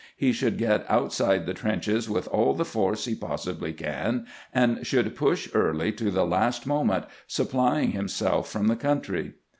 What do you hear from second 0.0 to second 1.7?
He should get outside the